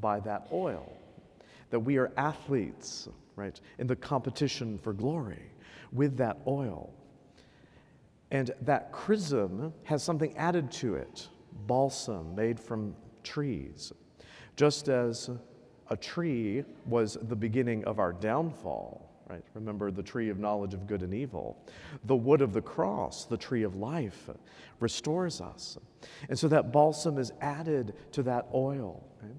by 0.00 0.20
that 0.20 0.48
oil. 0.52 0.96
That 1.70 1.80
we 1.80 1.96
are 1.96 2.12
athletes, 2.16 3.08
right, 3.36 3.60
in 3.78 3.86
the 3.86 3.96
competition 3.96 4.78
for 4.78 4.92
glory 4.92 5.50
with 5.92 6.16
that 6.16 6.38
oil. 6.46 6.92
And 8.30 8.50
that 8.62 8.92
chrism 8.92 9.72
has 9.84 10.02
something 10.02 10.36
added 10.36 10.70
to 10.72 10.94
it 10.96 11.28
balsam 11.66 12.34
made 12.34 12.58
from 12.58 12.94
trees. 13.22 13.92
Just 14.56 14.88
as 14.88 15.30
a 15.90 15.96
tree 15.96 16.64
was 16.86 17.18
the 17.22 17.36
beginning 17.36 17.84
of 17.84 17.98
our 17.98 18.12
downfall, 18.12 19.10
right? 19.28 19.44
Remember 19.54 19.90
the 19.90 20.02
tree 20.02 20.30
of 20.30 20.38
knowledge 20.38 20.74
of 20.74 20.86
good 20.86 21.02
and 21.02 21.12
evil. 21.12 21.56
The 22.04 22.16
wood 22.16 22.40
of 22.40 22.52
the 22.52 22.62
cross, 22.62 23.24
the 23.24 23.36
tree 23.36 23.64
of 23.64 23.76
life, 23.76 24.30
restores 24.80 25.40
us. 25.40 25.78
And 26.28 26.38
so 26.38 26.48
that 26.48 26.72
balsam 26.72 27.18
is 27.18 27.32
added 27.40 27.94
to 28.12 28.22
that 28.24 28.46
oil. 28.54 29.04
Right? 29.22 29.34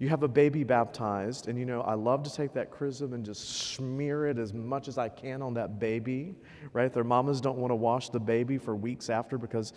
You 0.00 0.08
have 0.10 0.22
a 0.22 0.28
baby 0.28 0.62
baptized, 0.62 1.48
and 1.48 1.58
you 1.58 1.64
know, 1.64 1.80
I 1.80 1.94
love 1.94 2.22
to 2.22 2.32
take 2.32 2.52
that 2.52 2.70
chrism 2.70 3.14
and 3.14 3.24
just 3.24 3.72
smear 3.74 4.26
it 4.26 4.38
as 4.38 4.54
much 4.54 4.86
as 4.86 4.96
I 4.96 5.08
can 5.08 5.42
on 5.42 5.54
that 5.54 5.80
baby, 5.80 6.36
right? 6.72 6.92
Their 6.92 7.04
mamas 7.04 7.40
don't 7.40 7.58
want 7.58 7.72
to 7.72 7.76
wash 7.76 8.10
the 8.10 8.20
baby 8.20 8.58
for 8.58 8.76
weeks 8.76 9.10
after 9.10 9.38
because 9.38 9.72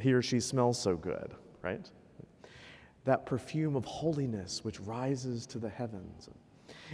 he 0.00 0.12
or 0.12 0.22
she 0.22 0.40
smells 0.40 0.80
so 0.80 0.96
good, 0.96 1.34
right? 1.60 1.90
That 3.08 3.24
perfume 3.24 3.74
of 3.74 3.86
holiness 3.86 4.62
which 4.62 4.78
rises 4.80 5.46
to 5.46 5.58
the 5.58 5.70
heavens. 5.70 6.28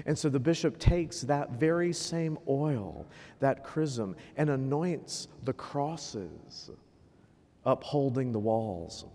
And 0.06 0.16
so 0.16 0.28
the 0.28 0.38
bishop 0.38 0.78
takes 0.78 1.22
that 1.22 1.50
very 1.50 1.92
same 1.92 2.38
oil, 2.48 3.04
that 3.40 3.64
chrism, 3.64 4.14
and 4.36 4.48
anoints 4.48 5.26
the 5.42 5.52
crosses 5.54 6.70
upholding 7.66 8.30
the 8.30 8.38
walls 8.38 9.06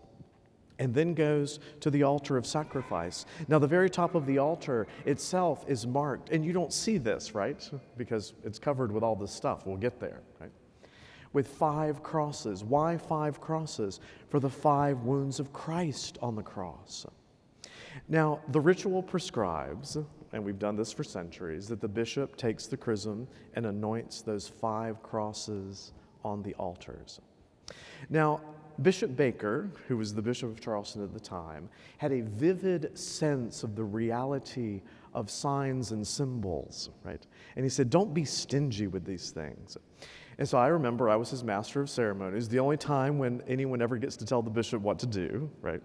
and 0.79 0.93
then 0.93 1.13
goes 1.13 1.61
to 1.79 1.89
the 1.89 2.03
altar 2.03 2.35
of 2.35 2.45
sacrifice. 2.45 3.25
Now, 3.47 3.59
the 3.59 3.67
very 3.67 3.89
top 3.89 4.13
of 4.13 4.25
the 4.25 4.37
altar 4.37 4.85
itself 5.05 5.63
is 5.69 5.87
marked, 5.87 6.31
and 6.31 6.43
you 6.43 6.51
don't 6.51 6.73
see 6.73 6.97
this, 6.97 7.33
right? 7.33 7.69
Because 7.95 8.33
it's 8.43 8.59
covered 8.59 8.91
with 8.91 9.03
all 9.03 9.15
this 9.15 9.31
stuff. 9.31 9.65
We'll 9.65 9.77
get 9.77 10.01
there, 10.01 10.19
right? 10.41 10.51
With 11.33 11.47
five 11.47 12.01
crosses. 12.01 12.63
Why 12.63 12.97
five 12.97 13.39
crosses? 13.39 13.99
For 14.29 14.39
the 14.39 14.49
five 14.49 15.03
wounds 15.03 15.39
of 15.39 15.53
Christ 15.53 16.17
on 16.21 16.35
the 16.35 16.43
cross. 16.43 17.05
Now, 18.07 18.39
the 18.49 18.61
ritual 18.61 19.03
prescribes, 19.03 19.97
and 20.33 20.43
we've 20.43 20.59
done 20.59 20.75
this 20.75 20.91
for 20.91 21.03
centuries, 21.03 21.67
that 21.67 21.81
the 21.81 21.87
bishop 21.87 22.35
takes 22.35 22.65
the 22.65 22.77
chrism 22.77 23.27
and 23.55 23.65
anoints 23.65 24.21
those 24.21 24.47
five 24.47 25.01
crosses 25.03 25.93
on 26.23 26.41
the 26.43 26.53
altars. 26.55 27.19
Now, 28.09 28.41
Bishop 28.81 29.15
Baker, 29.15 29.69
who 29.87 29.97
was 29.97 30.13
the 30.13 30.21
Bishop 30.21 30.49
of 30.49 30.61
Charleston 30.61 31.03
at 31.03 31.13
the 31.13 31.19
time, 31.19 31.69
had 31.97 32.13
a 32.13 32.21
vivid 32.21 32.97
sense 32.97 33.63
of 33.63 33.75
the 33.75 33.83
reality 33.83 34.81
of 35.13 35.29
signs 35.29 35.91
and 35.91 36.07
symbols, 36.07 36.89
right? 37.03 37.25
And 37.55 37.65
he 37.65 37.69
said, 37.69 37.89
Don't 37.89 38.13
be 38.13 38.23
stingy 38.23 38.87
with 38.87 39.03
these 39.03 39.31
things. 39.31 39.75
And 40.39 40.47
so 40.47 40.57
I 40.57 40.67
remember 40.67 41.09
I 41.09 41.17
was 41.17 41.29
his 41.29 41.43
master 41.43 41.81
of 41.81 41.89
ceremonies, 41.89 42.49
the 42.49 42.59
only 42.59 42.77
time 42.77 43.19
when 43.19 43.43
anyone 43.47 43.81
ever 43.81 43.97
gets 43.97 44.15
to 44.17 44.25
tell 44.25 44.41
the 44.41 44.49
bishop 44.49 44.81
what 44.81 44.97
to 44.99 45.05
do, 45.05 45.49
right? 45.61 45.81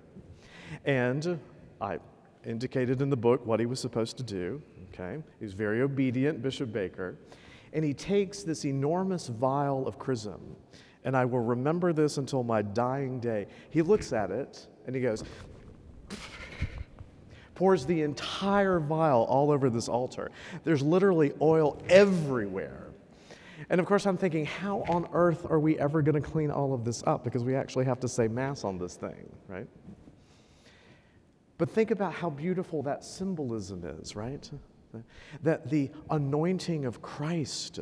And 0.87 1.38
I 1.80 1.99
indicated 2.46 3.02
in 3.02 3.11
the 3.11 3.16
book 3.16 3.44
what 3.44 3.61
he 3.61 3.66
was 3.66 3.80
supposed 3.80 4.16
to 4.16 4.23
do, 4.23 4.62
okay? 4.92 5.23
He 5.38 5.44
was 5.44 5.54
very 5.54 5.82
obedient, 5.82 6.40
Bishop 6.40 6.73
Baker. 6.73 7.16
And 7.73 7.84
he 7.84 7.92
takes 7.92 8.44
this 8.44 8.64
enormous 8.64 9.26
vial 9.26 9.87
of 9.87 9.99
chrism 9.99 10.56
and 11.04 11.14
I 11.16 11.25
will 11.25 11.40
remember 11.40 11.92
this 11.92 12.16
until 12.16 12.42
my 12.42 12.62
dying 12.62 13.20
day. 13.20 13.46
He 13.70 13.82
looks 13.82 14.12
at 14.12 14.30
it 14.30 14.66
and 14.87 14.96
he 14.96 15.02
goes, 15.02 15.23
pours 17.54 17.84
the 17.87 18.02
entire 18.02 18.80
vial 18.80 19.25
all 19.25 19.50
over 19.50 19.68
this 19.68 19.88
altar. 19.88 20.30
There's 20.64 20.82
literally 20.82 21.32
oil 21.40 21.82
everywhere. 21.88 22.84
And 23.71 23.80
of 23.80 23.87
course, 23.87 24.06
I'm 24.06 24.16
thinking, 24.16 24.44
how 24.44 24.85
on 24.88 25.09
earth 25.12 25.47
are 25.49 25.59
we 25.59 25.78
ever 25.78 26.02
going 26.02 26.21
to 26.21 26.28
clean 26.28 26.50
all 26.50 26.75
of 26.75 26.85
this 26.85 27.02
up? 27.06 27.25
Because 27.25 27.44
we 27.44 27.54
actually 27.54 27.85
have 27.87 28.00
to 28.00 28.09
say 28.09 28.28
Mass 28.28 28.64
on 28.64 28.78
this 28.78 28.97
thing, 28.97 29.30
right? 29.49 29.66
But 31.56 31.71
think 31.71 31.90
about 31.90 32.12
how 32.12 32.30
beautiful 32.30 32.83
that 32.83 33.04
symbolism 33.04 33.85
is, 34.00 34.16
right? 34.16 34.50
That 35.42 35.71
the 35.71 35.90
anointing 36.11 36.85
of 36.85 37.00
Christ 37.02 37.80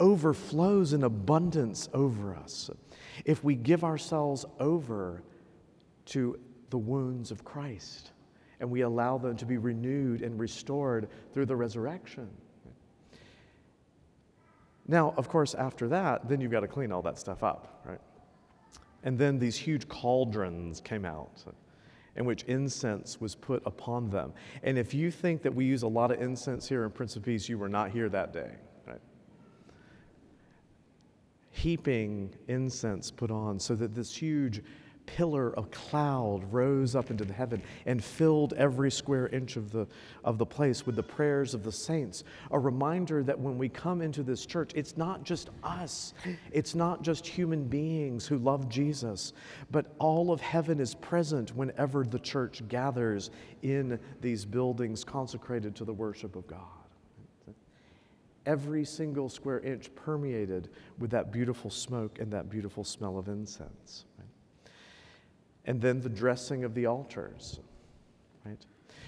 overflows 0.00 0.92
in 0.92 1.04
abundance 1.04 1.88
over 1.92 2.34
us 2.34 2.70
if 3.24 3.44
we 3.44 3.54
give 3.54 3.84
ourselves 3.84 4.44
over 4.58 5.22
to 6.06 6.38
the 6.70 6.78
wounds 6.78 7.30
of 7.30 7.44
Christ 7.44 8.10
and 8.60 8.70
we 8.70 8.82
allow 8.82 9.18
them 9.18 9.36
to 9.36 9.46
be 9.46 9.58
renewed 9.58 10.22
and 10.22 10.38
restored 10.38 11.08
through 11.32 11.46
the 11.46 11.56
resurrection. 11.56 12.28
Now, 14.86 15.14
of 15.16 15.28
course, 15.28 15.54
after 15.54 15.88
that, 15.88 16.28
then 16.28 16.40
you've 16.40 16.50
got 16.50 16.60
to 16.60 16.68
clean 16.68 16.92
all 16.92 17.02
that 17.02 17.18
stuff 17.18 17.42
up, 17.42 17.82
right? 17.86 18.00
And 19.02 19.18
then 19.18 19.38
these 19.38 19.56
huge 19.56 19.88
cauldrons 19.88 20.80
came 20.80 21.04
out 21.04 21.44
in 22.16 22.24
which 22.24 22.44
incense 22.44 23.20
was 23.20 23.34
put 23.34 23.62
upon 23.66 24.10
them. 24.10 24.32
And 24.62 24.78
if 24.78 24.94
you 24.94 25.10
think 25.10 25.42
that 25.42 25.54
we 25.54 25.64
use 25.64 25.82
a 25.82 25.88
lot 25.88 26.10
of 26.10 26.20
incense 26.22 26.68
here 26.68 26.84
in 26.84 26.90
Prince 26.90 27.16
of 27.16 27.22
Peace, 27.22 27.48
you 27.48 27.58
were 27.58 27.68
not 27.68 27.90
here 27.90 28.08
that 28.08 28.32
day 28.32 28.52
heaping 31.54 32.34
incense 32.48 33.12
put 33.12 33.30
on 33.30 33.60
so 33.60 33.76
that 33.76 33.94
this 33.94 34.14
huge 34.14 34.60
pillar 35.06 35.54
of 35.56 35.70
cloud 35.70 36.44
rose 36.52 36.94
up 36.94 37.10
into 37.10 37.24
the 37.24 37.32
heaven 37.32 37.62
and 37.86 38.02
filled 38.02 38.52
every 38.54 38.90
square 38.90 39.28
inch 39.28 39.56
of 39.56 39.70
the, 39.70 39.86
of 40.24 40.38
the 40.38 40.46
place 40.46 40.86
with 40.86 40.96
the 40.96 41.02
prayers 41.02 41.54
of 41.54 41.62
the 41.62 41.72
saints. 41.72 42.24
A 42.50 42.58
reminder 42.58 43.22
that 43.22 43.38
when 43.38 43.58
we 43.58 43.68
come 43.68 44.02
into 44.02 44.22
this 44.22 44.46
church, 44.46 44.72
it's 44.74 44.96
not 44.96 45.24
just 45.24 45.50
us, 45.62 46.14
it's 46.52 46.74
not 46.74 47.02
just 47.02 47.26
human 47.26 47.64
beings 47.64 48.26
who 48.26 48.38
love 48.38 48.68
Jesus, 48.68 49.32
but 49.70 49.94
all 49.98 50.30
of 50.30 50.40
heaven 50.40 50.80
is 50.80 50.94
present 50.94 51.54
whenever 51.56 52.04
the 52.04 52.18
church 52.18 52.62
gathers 52.68 53.30
in 53.62 53.98
these 54.20 54.44
buildings 54.44 55.04
consecrated 55.04 55.74
to 55.76 55.84
the 55.84 55.92
worship 55.92 56.36
of 56.36 56.46
God 56.46 56.60
every 58.46 58.84
single 58.84 59.28
square 59.28 59.60
inch 59.60 59.94
permeated 59.94 60.68
with 60.98 61.10
that 61.10 61.32
beautiful 61.32 61.70
smoke 61.70 62.18
and 62.18 62.30
that 62.32 62.50
beautiful 62.50 62.84
smell 62.84 63.18
of 63.18 63.28
incense. 63.28 64.04
And 65.66 65.80
then 65.80 66.00
the 66.00 66.08
dressing 66.08 66.64
of 66.64 66.74
the 66.74 66.86
altars, 66.86 67.60
right? 68.44 68.58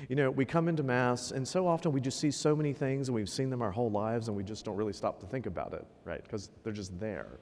You 0.09 0.17
know, 0.17 0.31
we 0.31 0.45
come 0.45 0.69
into 0.69 0.83
Mass, 0.83 1.31
and 1.31 1.47
so 1.47 1.67
often 1.67 1.93
we 1.93 2.01
just 2.01 2.21
see 2.21 2.31
so 2.31 2.55
many 2.55 2.73
things, 2.73 3.09
and 3.09 3.15
we've 3.15 3.29
seen 3.29 3.51
them 3.51 3.63
our 3.63 3.71
whole 3.71 3.91
lives, 3.91 4.29
and 4.29 4.37
we 4.37 4.43
just 4.43 4.65
don't 4.65 4.77
really 4.77 4.93
stop 4.93 5.21
to 5.21 5.27
think 5.27 5.47
about 5.47 5.73
it, 5.73 5.87
right? 6.05 6.23
Because 6.23 6.51
they're 6.63 6.73
just 6.73 6.99
there. 6.99 7.41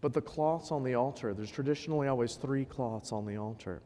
But 0.00 0.12
the 0.12 0.20
cloths 0.20 0.70
on 0.70 0.84
the 0.84 0.94
altar, 0.94 1.34
there's 1.34 1.50
traditionally 1.50 2.08
always 2.08 2.34
three 2.34 2.64
cloths 2.64 3.12
on 3.12 3.26
the 3.26 3.36
altar. 3.36 3.82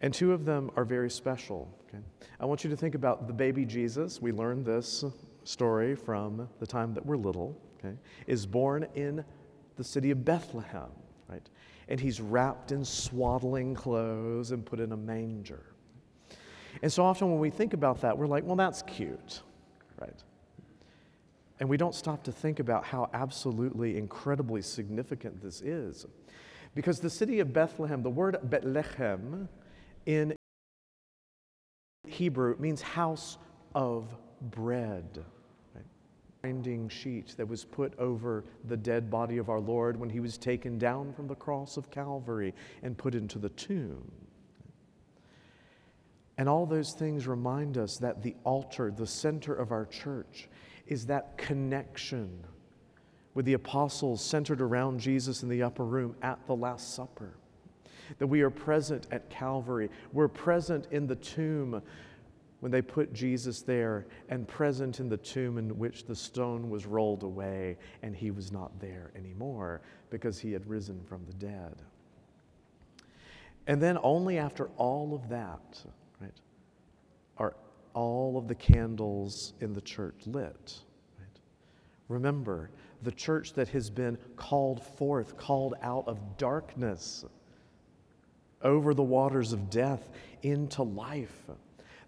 And 0.00 0.12
two 0.12 0.32
of 0.32 0.44
them 0.44 0.70
are 0.76 0.84
very 0.84 1.10
special. 1.10 1.68
Okay? 1.88 2.02
I 2.38 2.44
want 2.44 2.64
you 2.64 2.70
to 2.70 2.76
think 2.76 2.94
about 2.94 3.26
the 3.26 3.32
baby 3.32 3.64
Jesus. 3.64 4.20
We 4.20 4.32
learned 4.32 4.64
this 4.64 5.04
story 5.44 5.94
from 5.94 6.48
the 6.60 6.66
time 6.66 6.92
that 6.94 7.04
we're 7.04 7.16
little, 7.16 7.58
okay, 7.78 7.96
is 8.26 8.46
born 8.46 8.86
in 8.94 9.24
the 9.76 9.84
city 9.84 10.10
of 10.10 10.24
Bethlehem, 10.24 10.90
right? 11.28 11.48
And 11.88 12.00
he's 12.00 12.20
wrapped 12.20 12.72
in 12.72 12.84
swaddling 12.84 13.74
clothes 13.74 14.50
and 14.50 14.64
put 14.64 14.80
in 14.80 14.92
a 14.92 14.96
manger. 14.96 15.62
And 16.82 16.92
so 16.92 17.04
often 17.04 17.30
when 17.30 17.38
we 17.38 17.50
think 17.50 17.74
about 17.74 18.00
that, 18.00 18.16
we're 18.16 18.26
like, 18.26 18.44
well, 18.44 18.56
that's 18.56 18.82
cute, 18.82 19.42
right? 20.00 20.22
And 21.60 21.68
we 21.68 21.76
don't 21.76 21.94
stop 21.94 22.22
to 22.24 22.32
think 22.32 22.58
about 22.58 22.84
how 22.84 23.08
absolutely 23.14 23.96
incredibly 23.96 24.60
significant 24.62 25.40
this 25.42 25.62
is. 25.62 26.06
Because 26.74 27.00
the 27.00 27.08
city 27.08 27.40
of 27.40 27.52
Bethlehem, 27.52 28.02
the 28.02 28.10
word 28.10 28.36
Bethlehem 28.42 29.48
in 30.04 30.34
Hebrew 32.06 32.56
means 32.58 32.82
house 32.82 33.38
of 33.74 34.14
bread 34.40 35.24
sheet 36.88 37.34
that 37.36 37.46
was 37.46 37.64
put 37.64 37.98
over 37.98 38.44
the 38.64 38.76
dead 38.76 39.10
body 39.10 39.38
of 39.38 39.48
our 39.48 39.60
Lord 39.60 39.98
when 39.98 40.10
he 40.10 40.20
was 40.20 40.38
taken 40.38 40.78
down 40.78 41.12
from 41.12 41.26
the 41.26 41.34
cross 41.34 41.76
of 41.76 41.90
Calvary 41.90 42.54
and 42.82 42.96
put 42.96 43.14
into 43.14 43.38
the 43.38 43.48
tomb. 43.50 44.10
And 46.38 46.48
all 46.48 46.66
those 46.66 46.92
things 46.92 47.26
remind 47.26 47.78
us 47.78 47.96
that 47.98 48.22
the 48.22 48.34
altar, 48.44 48.90
the 48.90 49.06
center 49.06 49.54
of 49.54 49.72
our 49.72 49.86
church, 49.86 50.48
is 50.86 51.06
that 51.06 51.38
connection 51.38 52.44
with 53.34 53.44
the 53.44 53.54
apostles 53.54 54.24
centered 54.24 54.60
around 54.60 55.00
Jesus 55.00 55.42
in 55.42 55.48
the 55.48 55.62
upper 55.62 55.84
room 55.84 56.16
at 56.22 56.38
the 56.46 56.56
Last 56.56 56.94
Supper. 56.94 57.34
That 58.18 58.26
we 58.26 58.42
are 58.42 58.50
present 58.50 59.06
at 59.10 59.30
Calvary, 59.30 59.90
we're 60.12 60.28
present 60.28 60.86
in 60.90 61.06
the 61.06 61.16
tomb 61.16 61.82
when 62.60 62.72
they 62.72 62.82
put 62.82 63.12
Jesus 63.12 63.62
there 63.62 64.06
and 64.28 64.48
present 64.48 65.00
in 65.00 65.08
the 65.08 65.16
tomb 65.16 65.58
in 65.58 65.78
which 65.78 66.04
the 66.04 66.16
stone 66.16 66.70
was 66.70 66.86
rolled 66.86 67.22
away 67.22 67.76
and 68.02 68.16
he 68.16 68.30
was 68.30 68.50
not 68.50 68.78
there 68.80 69.10
anymore 69.14 69.82
because 70.10 70.38
he 70.38 70.52
had 70.52 70.66
risen 70.66 71.02
from 71.04 71.24
the 71.26 71.34
dead. 71.34 71.82
And 73.66 73.82
then 73.82 73.98
only 74.02 74.38
after 74.38 74.68
all 74.76 75.14
of 75.14 75.28
that, 75.28 75.80
right, 76.20 76.40
are 77.36 77.56
all 77.94 78.38
of 78.38 78.48
the 78.48 78.54
candles 78.54 79.54
in 79.60 79.72
the 79.72 79.80
church 79.80 80.26
lit. 80.26 80.78
Right? 81.18 81.40
Remember, 82.08 82.70
the 83.02 83.12
church 83.12 83.52
that 83.54 83.68
has 83.68 83.90
been 83.90 84.16
called 84.36 84.82
forth, 84.82 85.36
called 85.36 85.74
out 85.82 86.06
of 86.06 86.38
darkness 86.38 87.24
over 88.62 88.94
the 88.94 89.02
waters 89.02 89.52
of 89.52 89.68
death 89.68 90.08
into 90.42 90.82
life, 90.82 91.44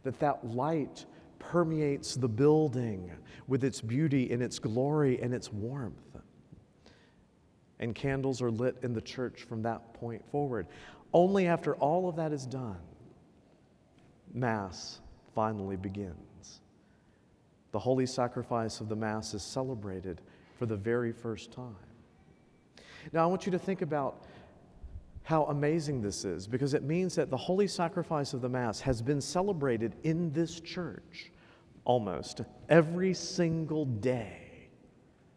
that 0.09 0.19
that 0.21 0.55
light 0.55 1.05
permeates 1.39 2.15
the 2.15 2.29
building 2.29 3.13
with 3.47 3.63
its 3.63 3.83
beauty 3.83 4.33
and 4.33 4.43
its 4.43 4.59
glory 4.59 5.21
and 5.21 5.35
its 5.35 5.53
warmth. 5.53 6.17
And 7.79 7.95
candles 7.95 8.41
are 8.41 8.51
lit 8.51 8.79
in 8.83 8.95
the 8.95 9.03
church 9.03 9.43
from 9.43 9.61
that 9.65 9.93
point 9.93 10.25
forward. 10.31 10.67
Only 11.13 11.47
after 11.47 11.75
all 11.77 12.09
of 12.09 12.17
that 12.17 12.33
is 12.33 12.47
done, 12.47 12.79
Mass 14.33 15.01
finally 15.35 15.77
begins. 15.77 16.61
The 17.73 17.79
holy 17.79 18.07
sacrifice 18.07 18.81
of 18.81 18.89
the 18.89 18.97
Mass 18.97 19.35
is 19.35 19.43
celebrated 19.43 20.23
for 20.59 20.65
the 20.65 20.77
very 20.77 21.13
first 21.13 21.53
time. 21.53 21.77
Now, 23.13 23.25
I 23.25 23.27
want 23.27 23.45
you 23.45 23.53
to 23.53 23.59
think 23.59 23.83
about 23.83 24.25
how 25.29 25.45
amazing 25.45 26.01
this 26.01 26.25
is 26.25 26.47
because 26.47 26.73
it 26.73 26.83
means 26.83 27.15
that 27.15 27.29
the 27.29 27.37
holy 27.37 27.69
sacrifice 27.69 28.33
of 28.33 28.41
the 28.41 28.49
Mass 28.49 28.81
has 28.81 29.03
been 29.03 29.21
celebrated 29.21 29.95
in 30.03 30.33
this 30.33 30.59
church 30.59 31.31
almost 31.85 32.41
every 32.71 33.13
single 33.13 33.85
day 33.85 34.71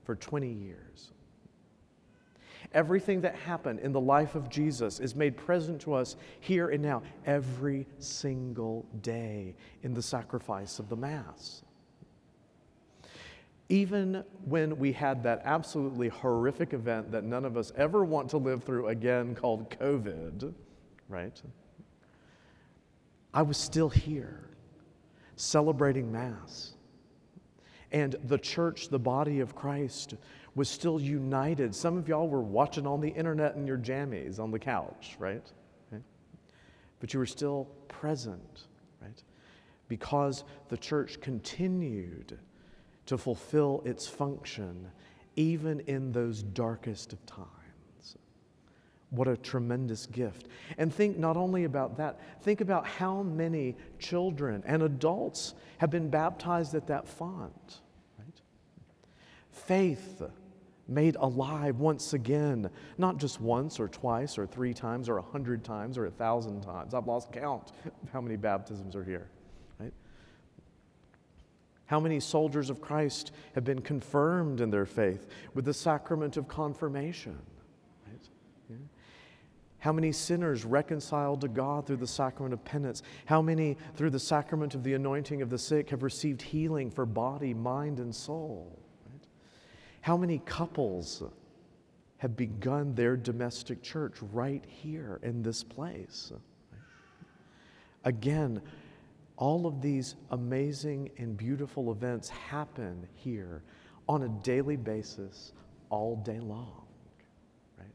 for 0.05 0.15
20 0.15 0.47
years. 0.47 1.11
Everything 2.73 3.19
that 3.19 3.35
happened 3.35 3.81
in 3.81 3.91
the 3.91 3.99
life 3.99 4.35
of 4.35 4.47
Jesus 4.47 5.01
is 5.01 5.13
made 5.13 5.35
present 5.35 5.81
to 5.81 5.93
us 5.93 6.15
here 6.39 6.69
and 6.69 6.81
now 6.81 7.01
every 7.25 7.85
single 7.99 8.85
day 9.01 9.53
in 9.83 9.93
the 9.93 10.01
sacrifice 10.01 10.79
of 10.79 10.87
the 10.87 10.95
Mass 10.95 11.63
even 13.71 14.21
when 14.43 14.77
we 14.77 14.91
had 14.91 15.23
that 15.23 15.41
absolutely 15.45 16.09
horrific 16.09 16.73
event 16.73 17.09
that 17.09 17.23
none 17.23 17.45
of 17.45 17.55
us 17.55 17.71
ever 17.77 18.03
want 18.03 18.29
to 18.29 18.37
live 18.37 18.65
through 18.65 18.89
again 18.89 19.33
called 19.33 19.69
COVID, 19.69 20.53
right? 21.07 21.41
I 23.33 23.41
was 23.43 23.55
still 23.55 23.87
here 23.87 24.49
celebrating 25.37 26.11
Mass. 26.11 26.73
And 27.93 28.17
the 28.25 28.37
church, 28.37 28.89
the 28.89 28.99
body 28.99 29.39
of 29.39 29.55
Christ, 29.55 30.15
was 30.53 30.67
still 30.67 30.99
united. 30.99 31.73
Some 31.73 31.97
of 31.97 32.09
y'all 32.09 32.27
were 32.27 32.41
watching 32.41 32.85
on 32.85 32.99
the 32.99 33.07
internet 33.07 33.55
in 33.55 33.65
your 33.65 33.77
jammies 33.77 34.37
on 34.37 34.51
the 34.51 34.59
couch, 34.59 35.15
right? 35.17 35.49
But 36.99 37.13
you 37.13 37.19
were 37.19 37.25
still 37.25 37.69
present, 37.87 38.67
right? 39.01 39.23
Because 39.87 40.43
the 40.67 40.77
church 40.77 41.21
continued 41.21 42.37
to 43.11 43.17
fulfill 43.17 43.83
its 43.83 44.07
function 44.07 44.87
even 45.35 45.81
in 45.81 46.13
those 46.13 46.41
darkest 46.41 47.11
of 47.11 47.25
times. 47.25 48.15
What 49.09 49.27
a 49.27 49.35
tremendous 49.35 50.05
gift. 50.05 50.47
And 50.77 50.93
think 50.93 51.17
not 51.17 51.35
only 51.35 51.65
about 51.65 51.97
that, 51.97 52.21
think 52.41 52.61
about 52.61 52.87
how 52.87 53.21
many 53.21 53.75
children 53.99 54.63
and 54.65 54.81
adults 54.81 55.55
have 55.79 55.89
been 55.89 56.09
baptized 56.09 56.73
at 56.73 56.87
that 56.87 57.05
font. 57.05 57.81
Right? 58.17 58.41
Faith 59.51 60.21
made 60.87 61.17
alive 61.17 61.79
once 61.79 62.13
again, 62.13 62.69
not 62.97 63.17
just 63.17 63.41
once 63.41 63.77
or 63.77 63.89
twice 63.89 64.37
or 64.37 64.47
three 64.47 64.73
times 64.73 65.09
or 65.09 65.17
a 65.17 65.21
hundred 65.21 65.65
times 65.65 65.97
or 65.97 66.05
a 66.05 66.11
thousand 66.11 66.61
times. 66.61 66.93
I've 66.93 67.07
lost 67.07 67.33
count 67.33 67.73
of 67.85 68.09
how 68.13 68.21
many 68.21 68.37
baptisms 68.37 68.95
are 68.95 69.03
here. 69.03 69.27
How 71.91 71.99
many 71.99 72.21
soldiers 72.21 72.69
of 72.69 72.79
Christ 72.79 73.33
have 73.53 73.65
been 73.65 73.81
confirmed 73.81 74.61
in 74.61 74.69
their 74.69 74.85
faith 74.85 75.27
with 75.53 75.65
the 75.65 75.73
sacrament 75.73 76.37
of 76.37 76.47
confirmation? 76.47 77.37
Right? 78.07 78.79
How 79.79 79.91
many 79.91 80.13
sinners 80.13 80.63
reconciled 80.63 81.41
to 81.41 81.49
God 81.49 81.85
through 81.85 81.97
the 81.97 82.07
sacrament 82.07 82.53
of 82.53 82.63
penance? 82.63 83.03
How 83.25 83.41
many, 83.41 83.75
through 83.95 84.11
the 84.11 84.19
sacrament 84.19 84.73
of 84.73 84.85
the 84.85 84.93
anointing 84.93 85.41
of 85.41 85.49
the 85.49 85.57
sick, 85.57 85.89
have 85.89 86.01
received 86.01 86.41
healing 86.41 86.89
for 86.89 87.05
body, 87.05 87.53
mind, 87.53 87.99
and 87.99 88.15
soul? 88.15 88.79
Right? 89.11 89.27
How 89.99 90.15
many 90.15 90.39
couples 90.45 91.21
have 92.19 92.37
begun 92.37 92.95
their 92.95 93.17
domestic 93.17 93.83
church 93.83 94.15
right 94.31 94.63
here 94.65 95.19
in 95.23 95.43
this 95.43 95.61
place? 95.61 96.31
Right? 96.71 96.81
Again, 98.05 98.61
all 99.41 99.65
of 99.65 99.81
these 99.81 100.17
amazing 100.29 101.09
and 101.17 101.35
beautiful 101.35 101.91
events 101.91 102.29
happen 102.29 103.07
here 103.15 103.63
on 104.07 104.21
a 104.21 104.29
daily 104.43 104.75
basis, 104.75 105.53
all 105.89 106.15
day 106.17 106.39
long. 106.39 106.85
Right? 107.75 107.87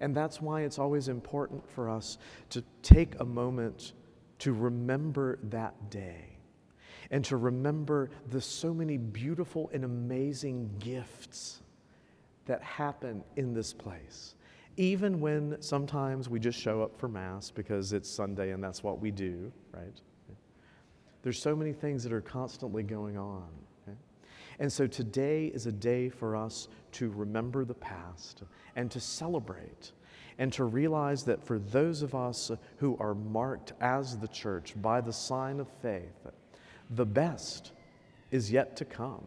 And 0.00 0.16
that's 0.16 0.40
why 0.40 0.62
it's 0.62 0.78
always 0.78 1.08
important 1.08 1.70
for 1.70 1.90
us 1.90 2.16
to 2.48 2.64
take 2.82 3.20
a 3.20 3.26
moment 3.26 3.92
to 4.38 4.54
remember 4.54 5.38
that 5.50 5.90
day 5.90 6.38
and 7.10 7.22
to 7.26 7.36
remember 7.36 8.08
the 8.30 8.40
so 8.40 8.72
many 8.72 8.96
beautiful 8.96 9.70
and 9.74 9.84
amazing 9.84 10.70
gifts 10.78 11.60
that 12.46 12.62
happen 12.62 13.22
in 13.36 13.52
this 13.52 13.74
place. 13.74 14.34
Even 14.78 15.20
when 15.20 15.60
sometimes 15.60 16.30
we 16.30 16.40
just 16.40 16.58
show 16.58 16.80
up 16.80 16.98
for 16.98 17.08
Mass 17.08 17.50
because 17.50 17.92
it's 17.92 18.08
Sunday 18.08 18.52
and 18.52 18.64
that's 18.64 18.82
what 18.82 18.98
we 18.98 19.10
do, 19.10 19.52
right? 19.72 20.00
There's 21.28 21.42
so 21.42 21.54
many 21.54 21.74
things 21.74 22.02
that 22.04 22.12
are 22.14 22.22
constantly 22.22 22.82
going 22.82 23.18
on. 23.18 23.44
Okay? 23.86 23.98
And 24.60 24.72
so 24.72 24.86
today 24.86 25.48
is 25.48 25.66
a 25.66 25.72
day 25.72 26.08
for 26.08 26.34
us 26.34 26.68
to 26.92 27.10
remember 27.10 27.66
the 27.66 27.74
past 27.74 28.44
and 28.76 28.90
to 28.90 28.98
celebrate 28.98 29.92
and 30.38 30.50
to 30.54 30.64
realize 30.64 31.24
that 31.24 31.44
for 31.44 31.58
those 31.58 32.00
of 32.00 32.14
us 32.14 32.50
who 32.78 32.96
are 32.98 33.14
marked 33.14 33.74
as 33.82 34.16
the 34.16 34.28
church 34.28 34.72
by 34.80 35.02
the 35.02 35.12
sign 35.12 35.60
of 35.60 35.68
faith, 35.82 36.28
the 36.88 37.04
best 37.04 37.72
is 38.30 38.50
yet 38.50 38.74
to 38.76 38.86
come. 38.86 39.26